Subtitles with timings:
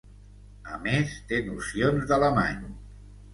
[0.75, 2.67] A més, té nocions d'alemany.